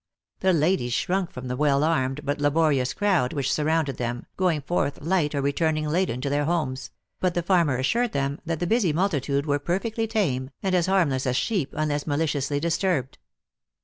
[0.39, 4.99] The ladies shrunk from the well armed but laborious crowd which surrounded them, going forth
[4.99, 6.89] light or returning laden to their homes;
[7.19, 10.73] but the farmer assured them that the busy multitude w r ere perfectly tame, and
[10.73, 13.19] as harmless as sheep, unless maliciously disturbed.